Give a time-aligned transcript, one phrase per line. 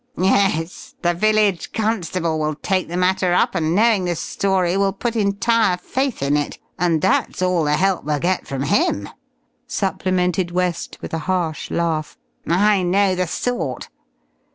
[0.17, 5.15] "Yes, the village constable will take the matter up, and knowing the story, will put
[5.15, 9.07] entire faith in it, and that's all the help we'll get from him!"
[9.67, 12.17] supplemented West with a harsh laugh.
[12.47, 13.89] "I know the sort....